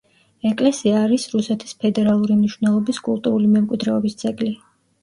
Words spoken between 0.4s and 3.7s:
ეკლესია არის რუსეთის ფედერალური მნიშვნელობის კულტურული